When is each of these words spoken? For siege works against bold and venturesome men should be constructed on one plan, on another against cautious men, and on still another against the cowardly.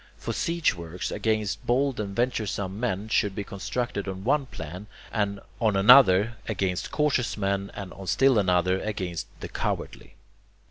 For 0.17 0.33
siege 0.33 0.73
works 0.73 1.11
against 1.11 1.63
bold 1.63 1.99
and 1.99 2.15
venturesome 2.15 2.79
men 2.79 3.07
should 3.07 3.35
be 3.35 3.43
constructed 3.43 4.07
on 4.07 4.23
one 4.23 4.47
plan, 4.47 4.87
on 5.13 5.37
another 5.59 6.37
against 6.47 6.89
cautious 6.89 7.37
men, 7.37 7.69
and 7.75 7.93
on 7.93 8.07
still 8.07 8.39
another 8.39 8.81
against 8.81 9.27
the 9.41 9.47
cowardly. 9.47 10.15